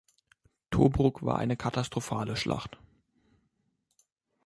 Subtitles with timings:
[0.71, 2.79] Tobruk war eine katastrophale Schlacht.